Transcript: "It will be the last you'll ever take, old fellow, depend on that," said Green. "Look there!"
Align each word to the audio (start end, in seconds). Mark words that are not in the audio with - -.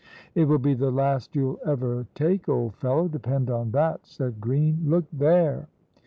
"It 0.33 0.45
will 0.45 0.57
be 0.57 0.73
the 0.73 0.89
last 0.89 1.35
you'll 1.35 1.59
ever 1.63 2.07
take, 2.15 2.49
old 2.49 2.73
fellow, 2.73 3.07
depend 3.07 3.51
on 3.51 3.69
that," 3.73 4.03
said 4.07 4.41
Green. 4.41 4.79
"Look 4.83 5.05
there!" 5.13 5.67